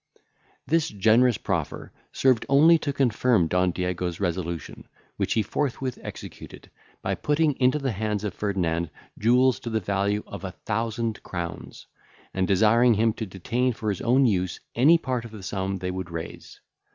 [0.65, 6.71] This generous proffer served only to confirm Don Diego's resolution, which he forthwith executed,
[7.03, 11.85] by putting into the hands of Ferdinand jewels to the value of a thousand crowns,
[12.33, 15.91] and desiring him to detain for his own use any part of the sum they
[15.91, 16.59] would raise.